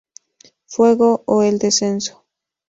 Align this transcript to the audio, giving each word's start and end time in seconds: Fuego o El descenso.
Fuego 0.65 1.21
o 1.27 1.43
El 1.43 1.59
descenso. 1.59 2.25